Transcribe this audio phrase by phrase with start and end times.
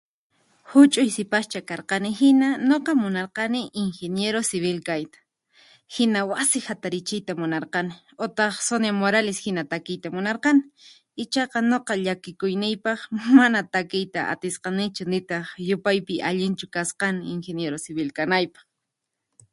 [0.71, 5.19] Huch'uy sipascha karqani hina nuqa munarkani ingeniero civil kayta,
[5.95, 10.61] hina wasi hatarichiyta munarqani utaq Sonia Morales hina takiyta munarqani.
[11.23, 12.99] Ichaqa nuqa llakikuyniypaq
[13.37, 18.63] mana takiyta atisqanichu nitaq yupaypi allinchu kasqani ingeniero civil kanaypaq.